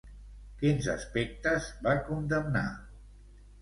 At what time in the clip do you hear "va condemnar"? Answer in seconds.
1.87-2.69